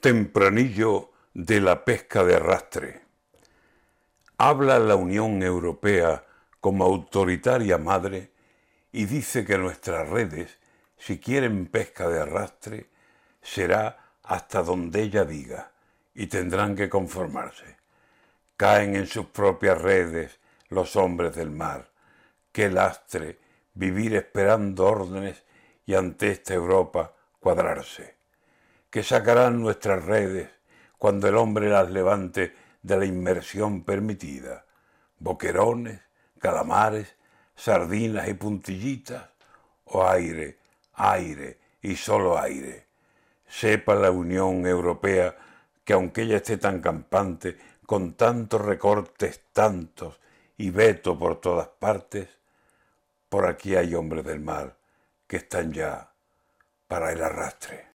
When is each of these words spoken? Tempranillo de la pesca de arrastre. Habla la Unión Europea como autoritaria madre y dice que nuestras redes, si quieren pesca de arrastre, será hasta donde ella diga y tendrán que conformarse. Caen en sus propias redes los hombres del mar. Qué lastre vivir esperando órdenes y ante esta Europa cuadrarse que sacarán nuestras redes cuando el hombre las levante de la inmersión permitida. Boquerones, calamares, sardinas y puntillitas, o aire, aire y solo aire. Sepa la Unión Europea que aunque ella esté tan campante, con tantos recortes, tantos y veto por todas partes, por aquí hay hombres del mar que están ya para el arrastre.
Tempranillo 0.00 1.10
de 1.34 1.60
la 1.60 1.84
pesca 1.84 2.24
de 2.24 2.36
arrastre. 2.36 3.02
Habla 4.38 4.78
la 4.78 4.96
Unión 4.96 5.42
Europea 5.42 6.24
como 6.58 6.84
autoritaria 6.84 7.76
madre 7.76 8.30
y 8.92 9.04
dice 9.04 9.44
que 9.44 9.58
nuestras 9.58 10.08
redes, 10.08 10.58
si 10.96 11.18
quieren 11.18 11.66
pesca 11.66 12.08
de 12.08 12.18
arrastre, 12.18 12.88
será 13.42 14.14
hasta 14.22 14.62
donde 14.62 15.02
ella 15.02 15.26
diga 15.26 15.70
y 16.14 16.28
tendrán 16.28 16.76
que 16.76 16.88
conformarse. 16.88 17.76
Caen 18.56 18.96
en 18.96 19.06
sus 19.06 19.26
propias 19.26 19.82
redes 19.82 20.40
los 20.70 20.96
hombres 20.96 21.34
del 21.34 21.50
mar. 21.50 21.90
Qué 22.52 22.70
lastre 22.70 23.38
vivir 23.74 24.14
esperando 24.14 24.86
órdenes 24.86 25.44
y 25.84 25.94
ante 25.94 26.30
esta 26.30 26.54
Europa 26.54 27.12
cuadrarse 27.38 28.19
que 28.90 29.02
sacarán 29.04 29.60
nuestras 29.60 30.04
redes 30.04 30.50
cuando 30.98 31.28
el 31.28 31.36
hombre 31.36 31.70
las 31.70 31.90
levante 31.90 32.54
de 32.82 32.96
la 32.96 33.06
inmersión 33.06 33.84
permitida. 33.84 34.64
Boquerones, 35.18 36.00
calamares, 36.38 37.14
sardinas 37.54 38.28
y 38.28 38.34
puntillitas, 38.34 39.28
o 39.84 40.06
aire, 40.06 40.58
aire 40.94 41.58
y 41.82 41.96
solo 41.96 42.38
aire. 42.38 42.86
Sepa 43.48 43.94
la 43.94 44.10
Unión 44.10 44.66
Europea 44.66 45.36
que 45.84 45.92
aunque 45.92 46.22
ella 46.22 46.36
esté 46.36 46.56
tan 46.56 46.80
campante, 46.80 47.56
con 47.86 48.14
tantos 48.14 48.60
recortes, 48.60 49.40
tantos 49.52 50.20
y 50.56 50.70
veto 50.70 51.18
por 51.18 51.40
todas 51.40 51.66
partes, 51.66 52.28
por 53.28 53.46
aquí 53.46 53.74
hay 53.74 53.94
hombres 53.94 54.24
del 54.24 54.40
mar 54.40 54.76
que 55.26 55.38
están 55.38 55.72
ya 55.72 56.10
para 56.86 57.12
el 57.12 57.22
arrastre. 57.22 57.86